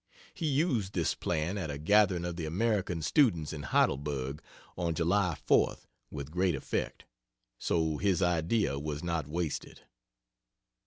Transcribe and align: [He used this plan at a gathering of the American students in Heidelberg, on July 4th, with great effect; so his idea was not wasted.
[He 0.33 0.47
used 0.47 0.93
this 0.93 1.13
plan 1.13 1.59
at 1.59 1.69
a 1.69 1.77
gathering 1.77 2.25
of 2.25 2.35
the 2.35 2.47
American 2.47 3.03
students 3.03 3.53
in 3.53 3.61
Heidelberg, 3.61 4.41
on 4.75 4.95
July 4.95 5.37
4th, 5.47 5.85
with 6.09 6.31
great 6.31 6.55
effect; 6.55 7.05
so 7.59 7.97
his 7.97 8.19
idea 8.23 8.79
was 8.79 9.03
not 9.03 9.27
wasted. 9.27 9.81